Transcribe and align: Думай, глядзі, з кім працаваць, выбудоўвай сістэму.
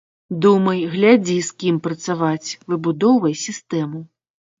Думай, 0.43 0.79
глядзі, 0.93 1.35
з 1.47 1.59
кім 1.63 1.75
працаваць, 1.87 2.49
выбудоўвай 2.73 3.37
сістэму. 3.43 4.03